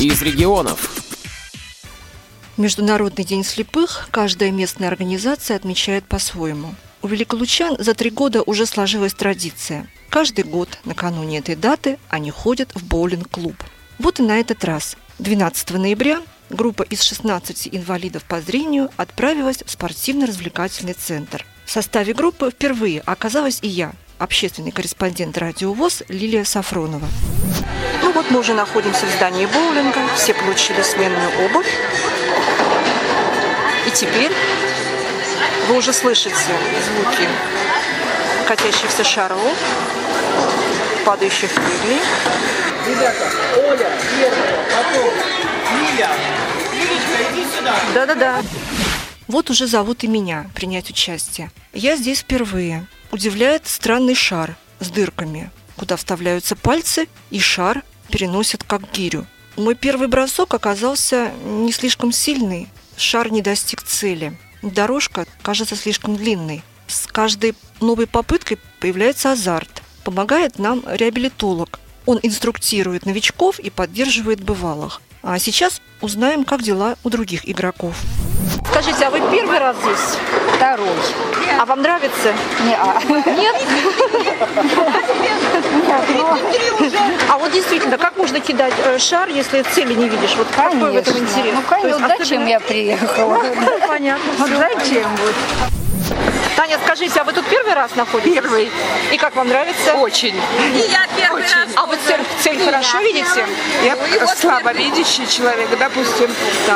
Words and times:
из 0.00 0.22
регионов. 0.22 0.94
Международный 2.56 3.24
день 3.24 3.42
слепых 3.42 4.08
каждая 4.12 4.52
местная 4.52 4.88
организация 4.88 5.56
отмечает 5.56 6.04
по-своему. 6.04 6.74
У 7.02 7.08
великолучан 7.08 7.76
за 7.78 7.94
три 7.94 8.10
года 8.10 8.42
уже 8.42 8.64
сложилась 8.66 9.12
традиция. 9.14 9.88
Каждый 10.08 10.44
год 10.44 10.78
накануне 10.84 11.38
этой 11.38 11.56
даты 11.56 11.98
они 12.08 12.30
ходят 12.30 12.70
в 12.74 12.86
боулинг-клуб. 12.86 13.56
Вот 13.98 14.20
и 14.20 14.22
на 14.22 14.38
этот 14.38 14.64
раз. 14.64 14.96
12 15.18 15.70
ноября 15.70 16.22
группа 16.48 16.82
из 16.82 17.02
16 17.02 17.68
инвалидов 17.72 18.22
по 18.22 18.40
зрению 18.40 18.90
отправилась 18.96 19.64
в 19.66 19.70
спортивно-развлекательный 19.70 20.94
центр. 20.94 21.44
В 21.64 21.72
составе 21.72 22.14
группы 22.14 22.50
впервые 22.50 23.00
оказалась 23.00 23.58
и 23.62 23.68
я, 23.68 23.92
общественный 24.18 24.70
корреспондент 24.70 25.36
радио 25.38 25.72
ВОЗ 25.72 26.04
Лилия 26.08 26.44
Сафронова. 26.44 27.08
Ну 28.08 28.14
вот 28.14 28.30
мы 28.30 28.40
уже 28.40 28.54
находимся 28.54 29.04
в 29.04 29.10
здании 29.10 29.44
боулинга, 29.44 30.00
все 30.16 30.32
получили 30.32 30.80
сменную 30.80 31.28
обувь. 31.44 31.68
И 33.86 33.90
теперь 33.90 34.32
вы 35.68 35.76
уже 35.76 35.92
слышите 35.92 36.34
звуки 36.34 37.28
катящихся 38.46 39.04
шаров, 39.04 39.54
падающих 41.04 41.50
пылей. 41.52 42.00
Ребята, 42.88 43.30
Оля, 43.58 43.90
первая, 44.16 44.64
потом 44.74 45.12
Лиля. 45.74 46.08
Лилечка, 46.72 47.32
иди 47.34 47.44
сюда. 47.54 47.74
Да-да-да. 47.92 48.42
Вот 49.26 49.50
уже 49.50 49.66
зовут 49.66 50.02
и 50.04 50.06
меня 50.06 50.46
принять 50.54 50.88
участие. 50.88 51.50
Я 51.74 51.94
здесь 51.96 52.20
впервые. 52.20 52.86
Удивляет 53.10 53.66
странный 53.66 54.14
шар 54.14 54.56
с 54.80 54.88
дырками, 54.88 55.50
куда 55.76 55.96
вставляются 55.96 56.56
пальцы, 56.56 57.06
и 57.30 57.38
шар 57.38 57.82
переносят 58.10 58.64
как 58.64 58.90
гирю. 58.92 59.26
Мой 59.56 59.74
первый 59.74 60.08
бросок 60.08 60.54
оказался 60.54 61.32
не 61.44 61.72
слишком 61.72 62.12
сильный, 62.12 62.68
шар 62.96 63.30
не 63.30 63.42
достиг 63.42 63.82
цели. 63.82 64.38
Дорожка 64.62 65.26
кажется 65.42 65.76
слишком 65.76 66.16
длинной. 66.16 66.62
С 66.86 67.06
каждой 67.06 67.54
новой 67.80 68.06
попыткой 68.06 68.58
появляется 68.80 69.32
азарт. 69.32 69.82
Помогает 70.04 70.58
нам 70.58 70.82
реабилитолог. 70.86 71.80
Он 72.06 72.18
инструктирует 72.22 73.04
новичков 73.04 73.58
и 73.58 73.68
поддерживает 73.68 74.42
бывалых. 74.42 75.02
А 75.22 75.38
сейчас 75.38 75.80
узнаем, 76.00 76.44
как 76.44 76.62
дела 76.62 76.96
у 77.04 77.10
других 77.10 77.48
игроков. 77.48 77.96
Скажите, 78.70 79.04
а 79.04 79.10
вы 79.10 79.20
первый 79.30 79.58
раз 79.58 79.76
здесь? 79.82 80.18
Второй. 80.56 80.88
А 81.58 81.66
вам 81.66 81.82
нравится? 81.82 82.32
Не, 82.64 82.74
а. 82.74 83.02
Нет? 83.26 83.56
А 87.28 87.38
вот 87.38 87.52
действительно, 87.52 87.98
как 87.98 88.16
можно 88.16 88.40
кидать 88.40 88.74
э, 88.84 88.98
шар, 88.98 89.28
если 89.28 89.62
цели 89.62 89.94
не 89.94 90.08
видишь? 90.08 90.34
Вот 90.36 90.46
какой 90.54 90.90
в 90.90 90.96
этом 90.96 91.14
интерес? 91.18 91.54
Ну, 91.54 91.58
есть 91.58 91.68
конечно, 91.68 92.08
зачем 92.08 92.22
особенно- 92.22 92.48
я 92.48 92.60
приехала? 92.60 93.42
Понятно. 93.88 94.32
Вот 94.38 94.50
зачем 94.50 95.08
вот? 95.16 95.77
Скажите, 96.98 97.20
а 97.20 97.24
вы 97.24 97.32
тут 97.32 97.46
первый 97.46 97.74
раз 97.74 97.94
находитесь? 97.94 98.34
Первый. 98.34 98.68
И 99.12 99.16
как 99.18 99.36
вам 99.36 99.46
нравится? 99.46 99.94
Очень. 99.94 100.34
Очень. 100.34 101.76
А 101.76 101.86
вы 101.86 101.96
цель, 102.04 102.20
цель 102.42 102.64
хорошо 102.64 102.98
видите? 102.98 103.46
Я 103.84 103.96
слабовидящий 104.34 105.24
человек, 105.28 105.68
допустим. 105.78 106.28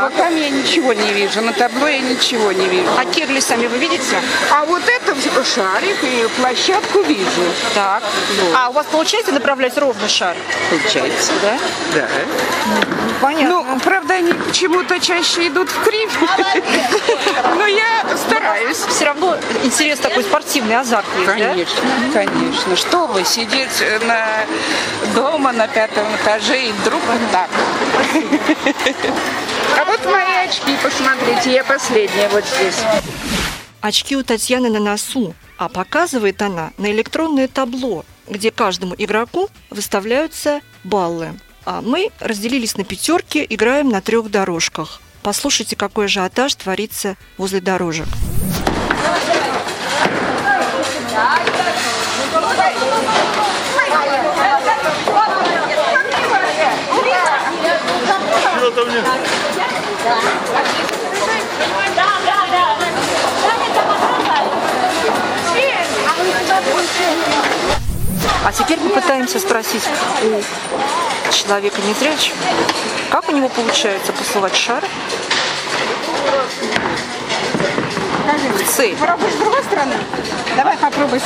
Вот 0.00 0.16
там 0.16 0.34
я 0.34 0.50
ничего 0.50 0.92
не 0.92 1.12
вижу, 1.12 1.40
на 1.40 1.52
табло 1.52 1.86
я 1.86 2.00
ничего 2.00 2.50
не 2.50 2.66
вижу. 2.66 2.88
А 2.98 3.04
кегли 3.04 3.40
сами 3.40 3.68
вы 3.68 3.78
видите? 3.78 4.20
А 4.50 4.64
вот 4.64 4.82
это 4.88 5.14
шарик 5.44 6.02
и 6.02 6.26
площадку 6.36 7.02
вижу. 7.02 7.44
Так. 7.74 8.02
А 8.56 8.70
у 8.70 8.72
вас 8.72 8.86
получается 8.86 9.30
направлять 9.30 9.78
ровно 9.78 10.08
шар? 10.08 10.36
Получается, 10.70 11.32
да? 11.42 11.58
Да. 11.94 12.08
Понятно. 13.20 13.64
Ну, 13.68 13.80
правда, 13.80 14.14
они 14.14 14.32
почему-то 14.32 14.98
чаще 15.00 15.48
идут 15.48 15.68
в 15.68 15.82
кривь. 15.82 16.12
Но 17.56 17.66
я 17.66 18.04
стараюсь. 18.16 18.76
все 18.76 19.04
равно 19.06 19.36
интерес 19.62 19.98
такой 20.08 20.24
спортивный, 20.24 20.76
азарт 20.76 21.06
есть, 21.16 21.26
да? 21.26 21.34
Конечно, 21.34 21.82
конечно. 22.12 22.76
Что 22.76 23.06
вы, 23.06 23.24
сидеть 23.24 23.82
на 24.06 24.44
дома 25.14 25.52
на 25.52 25.68
пятом 25.68 26.06
этаже 26.16 26.68
и 26.68 26.72
вдруг 26.72 27.00
вот 27.06 27.20
так. 27.32 27.50
А 29.78 29.84
вот 29.84 30.04
мои 30.04 30.46
очки, 30.46 30.76
посмотрите, 30.82 31.52
я 31.52 31.64
последняя 31.64 32.28
вот 32.28 32.44
здесь. 32.44 32.76
Очки 33.80 34.16
у 34.16 34.24
Татьяны 34.24 34.70
на 34.70 34.80
носу, 34.80 35.34
а 35.56 35.68
показывает 35.68 36.42
она 36.42 36.72
на 36.78 36.90
электронное 36.90 37.46
табло, 37.46 38.04
где 38.28 38.50
каждому 38.50 38.94
игроку 38.98 39.48
выставляются 39.70 40.60
баллы. 40.84 41.38
А 41.64 41.80
мы 41.82 42.10
разделились 42.18 42.76
на 42.76 42.84
пятерки, 42.84 43.46
играем 43.48 43.88
на 43.88 44.00
трех 44.00 44.30
дорожках. 44.30 45.00
Послушайте, 45.22 45.76
какой 45.76 46.06
ажиотаж 46.06 46.54
творится 46.54 47.16
возле 47.36 47.60
дорожек. 47.60 48.08
А 68.44 68.52
теперь 68.52 68.78
попытаемся 68.78 69.38
спросить 69.38 69.84
у 70.22 71.32
человека 71.32 71.80
незрячего, 71.82 72.36
как 73.10 73.28
у 73.28 73.32
него 73.32 73.48
получается 73.48 74.12
посылать 74.12 74.56
шар 74.56 74.82
в 78.54 78.76
цель. 78.76 78.96
Попробуй 78.96 79.30
с 79.30 79.34
другой 79.34 79.62
стороны. 79.62 79.94
Давай 80.56 80.76
попробуй 80.76 81.20
с. 81.20 81.24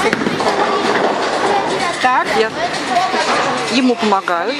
Так. 2.02 2.26
Я 2.38 2.50
ему 3.72 3.94
помогаю. 3.94 4.54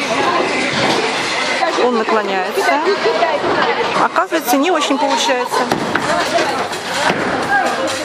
Он 1.84 1.98
наклоняется. 1.98 2.81
Оказывается, 4.04 4.56
не 4.56 4.70
очень 4.70 4.98
получается. 4.98 5.59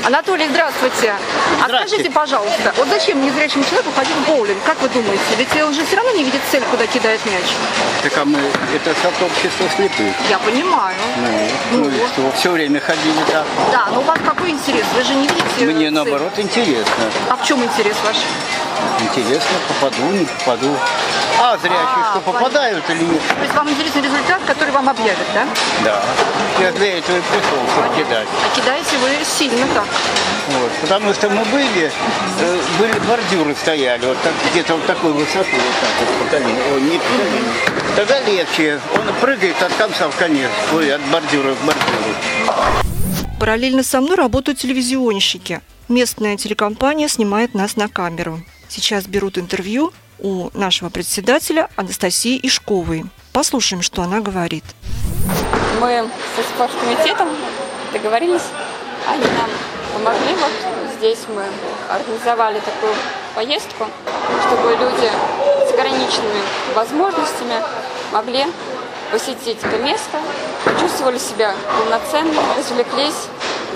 Анатолий, 0.06 0.48
здравствуйте. 0.48 1.14
А 1.62 1.68
скажите, 1.68 2.10
пожалуйста, 2.10 2.74
вот 2.78 2.88
зачем 2.88 3.22
незрячему 3.22 3.64
человеку 3.66 3.92
ходить 3.94 4.16
в 4.16 4.28
боулинг? 4.28 4.58
Как 4.66 4.82
вы 4.82 4.88
думаете? 4.90 5.22
Ведь 5.38 5.62
он 5.62 5.74
же 5.74 5.84
все 5.86 5.98
равно 5.98 6.12
не 6.14 6.24
видит 6.24 6.40
цель, 6.50 6.64
куда 6.72 6.88
кидает 6.88 7.20
мяч. 7.26 7.44
Так 8.04 8.18
а 8.18 8.26
мы, 8.26 8.40
это 8.74 8.96
сообщество 9.02 9.68
слепых. 9.76 10.16
Я 10.30 10.40
понимаю. 10.40 10.96
Ну, 11.72 11.80
ну 11.84 11.90
и 11.90 11.98
что, 12.08 12.32
все 12.38 12.52
время 12.52 12.80
ходили 12.80 13.20
так. 13.30 13.46
Да, 13.72 13.88
но 13.94 14.00
у 14.00 14.04
вас 14.04 14.18
какой 14.26 14.52
интерес? 14.52 14.86
Вы 14.96 15.04
же 15.04 15.14
не 15.14 15.28
видите 15.28 15.66
Мне 15.66 15.88
цель. 15.88 15.94
наоборот 15.94 16.32
интересно. 16.38 17.12
А 17.30 17.36
в 17.36 17.46
чем 17.46 17.62
интерес 17.62 17.98
ваш? 18.06 18.16
Интересно, 19.02 19.58
попаду, 19.68 20.04
не 20.14 20.26
попаду. 20.26 20.74
А 21.50 21.58
зрячие 21.58 21.80
А, 21.80 22.12
что, 22.12 22.20
попадают 22.30 22.84
или 22.90 23.04
нет? 23.04 23.22
То 23.30 23.42
есть 23.42 23.56
вам 23.56 23.70
интересен 23.70 24.04
результат, 24.04 24.42
который 24.46 24.74
вам 24.74 24.90
объявят, 24.90 25.26
да? 25.34 25.48
Да. 25.86 26.04
Я 26.60 26.74
для 26.74 26.98
этого 26.98 27.18
и 27.18 27.22
пришел, 27.22 27.58
чтобы 27.72 27.96
кидать. 27.96 28.28
А 28.44 28.54
кидаете 28.54 28.98
вы 28.98 29.24
сильно 29.24 29.66
так. 29.74 29.86
Вот. 30.50 30.72
Потому 30.82 31.14
что 31.14 31.30
мы 31.30 31.46
были, 31.46 31.90
э, 32.42 32.60
были 32.78 33.00
бордюры 33.00 33.56
стояли, 33.56 34.06
вот 34.08 34.18
так, 34.24 34.34
где-то 34.52 34.74
вот 34.74 34.86
такой 34.88 35.14
высоты, 35.14 35.56
вот 35.56 35.98
так 35.98 36.10
вот 36.20 36.30
по. 36.32 36.74
Ой, 36.74 36.82
не 36.82 36.98
по. 36.98 37.96
Тогда 37.96 38.20
легче. 38.20 38.82
Он 38.94 39.14
прыгает 39.22 39.64
от 39.64 39.74
конца 39.76 40.10
в 40.10 40.18
конец. 40.18 40.50
Ой, 40.74 40.94
от 40.94 41.02
бордюра 41.04 41.56
к 41.56 41.62
бордюру. 41.66 42.14
Параллельно 43.40 43.84
со 43.84 44.02
мной 44.02 44.18
работают 44.18 44.60
телевизионщики. 44.60 45.62
Местная 45.88 46.36
телекомпания 46.36 47.08
снимает 47.08 47.54
нас 47.54 47.78
на 47.78 47.88
камеру. 47.88 48.42
Сейчас 48.68 49.06
берут 49.06 49.38
интервью 49.38 49.94
у 50.20 50.50
нашего 50.54 50.90
председателя 50.90 51.70
Анастасии 51.76 52.40
Ишковой. 52.42 53.06
Послушаем, 53.34 53.82
что 53.82 54.02
она 54.02 54.20
говорит. 54.20 54.64
Мы 55.80 56.10
со 56.36 56.44
спорткомитетом 56.44 57.30
договорились, 57.94 58.42
они 59.08 59.24
нам 59.24 59.50
помогли. 59.94 60.34
Вот 60.36 60.52
здесь 60.98 61.20
мы 61.34 61.44
организовали 61.90 62.60
такую 62.60 62.94
поездку, 63.36 63.86
чтобы 64.48 64.72
люди 64.72 65.12
с 65.68 65.74
ограниченными 65.74 66.42
возможностями 66.76 67.62
могли 68.12 68.46
посетить 69.12 69.58
это 69.62 69.78
место, 69.78 70.20
чувствовали 70.80 71.18
себя 71.18 71.54
полноценно, 71.78 72.42
развлеклись, 72.58 73.28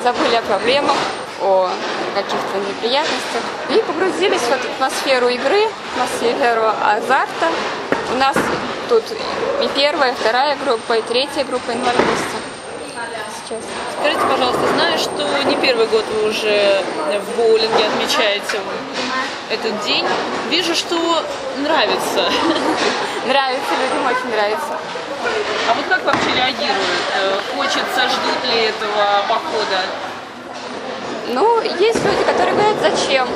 забыли 0.04 0.36
о 0.36 0.42
проблемах, 0.42 0.98
о 1.42 1.70
каких-то 2.12 2.58
неприятностях 2.70 3.44
и 3.70 3.82
погрузились 3.82 4.42
в 4.42 4.52
эту 4.52 4.68
атмосферу 4.72 5.28
игры, 5.30 5.68
атмосферу 5.94 6.64
азарта. 6.84 7.48
У 8.14 8.18
нас 8.18 8.36
тут 8.90 9.04
и 9.62 9.68
первая, 9.76 10.12
и 10.12 10.16
вторая 10.16 10.58
группа, 10.64 10.94
и 10.94 11.02
третья 11.02 11.44
группа 11.44 11.72
инвалидности. 11.72 12.38
Сейчас. 13.44 13.64
Скажите, 14.00 14.22
пожалуйста, 14.30 14.68
знаю, 14.74 14.98
что 14.98 15.44
не 15.44 15.56
первый 15.56 15.88
год 15.88 16.06
вы 16.14 16.30
уже 16.30 16.84
в 17.08 17.38
боулинге 17.38 17.88
отмечаете 17.88 18.60
этот 19.50 19.82
день. 19.84 20.06
Вижу, 20.50 20.76
что 20.76 21.24
нравится. 21.58 22.30
Нравится 23.26 23.72
людям 23.82 24.06
очень 24.06 24.36
нравится. 24.36 24.78
А 25.70 25.74
вот 25.76 25.86
как 25.88 26.04
вообще 26.04 26.36
реагируют? 26.36 27.02
Э, 27.16 27.40
Хочется, 27.56 28.10
ждут 28.10 28.52
ли 28.52 28.62
этого 28.64 29.24
похода? 29.30 29.82
Ну, 31.34 31.62
есть 31.62 32.04
люди, 32.04 32.24
которые 32.26 32.56
говорят, 32.56 32.76
зачем. 32.82 33.28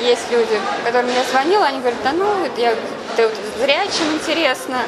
Есть 0.00 0.30
люди, 0.30 0.60
которым 0.84 1.10
я 1.10 1.24
звонила, 1.24 1.66
они 1.66 1.78
говорят, 1.78 2.00
да 2.04 2.12
ну, 2.12 2.44
я, 2.56 2.74
ты 3.16 3.26
вот 3.26 3.36
зрячим 3.58 4.14
интересно. 4.14 4.82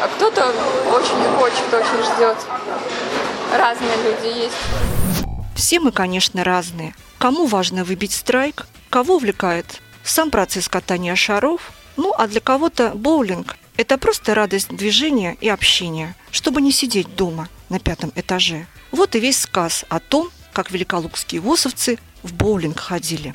А 0.00 0.08
кто-то 0.08 0.46
очень 0.92 1.24
хочет, 1.36 1.72
очень 1.72 2.14
ждет. 2.14 2.36
Разные 3.52 3.96
люди 4.04 4.38
есть. 4.38 4.54
Все 5.56 5.80
мы, 5.80 5.90
конечно, 5.90 6.44
разные. 6.44 6.94
Кому 7.18 7.46
важно 7.46 7.82
выбить 7.82 8.12
страйк, 8.12 8.66
кого 8.90 9.16
увлекает 9.16 9.80
сам 10.04 10.30
процесс 10.30 10.68
катания 10.68 11.16
шаров, 11.16 11.72
ну 11.96 12.12
а 12.16 12.28
для 12.28 12.40
кого-то 12.40 12.92
боулинг– 12.94 13.56
это 13.76 13.98
просто 13.98 14.34
радость 14.34 14.68
движения 14.68 15.36
и 15.40 15.48
общения, 15.48 16.14
чтобы 16.30 16.60
не 16.60 16.70
сидеть 16.70 17.16
дома 17.16 17.48
на 17.68 17.80
пятом 17.80 18.12
этаже. 18.14 18.66
Вот 18.92 19.16
и 19.16 19.20
весь 19.20 19.40
сказ 19.40 19.84
о 19.88 19.98
том, 19.98 20.30
как 20.56 20.70
великолукские 20.70 21.42
восовцы 21.42 21.98
в 22.22 22.32
боулинг 22.32 22.80
ходили. 22.80 23.34